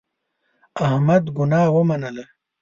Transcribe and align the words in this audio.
احمد 0.85 1.23
ګناه 1.37 1.67
ومنله. 1.75 2.25